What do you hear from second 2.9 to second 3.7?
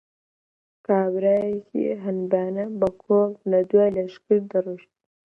کۆڵ لە